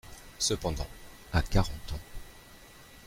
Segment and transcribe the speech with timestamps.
[0.39, 0.87] Cependant,
[1.31, 1.99] à quarante ans…